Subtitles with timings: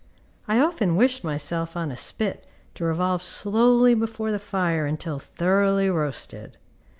[0.47, 5.91] I often wished myself on a spit, to revolve slowly before the fire until thoroughly
[5.91, 6.57] roasted.